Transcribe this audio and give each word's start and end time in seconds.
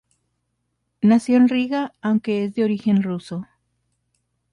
Nació 1.03 1.37
en 1.37 1.47
Riga, 1.47 1.93
aunque 2.01 2.43
es 2.43 2.55
de 2.55 2.63
origen 2.63 3.03
ruso. 3.03 3.45